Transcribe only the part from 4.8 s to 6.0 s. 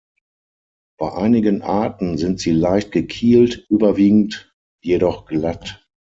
jedoch glatt.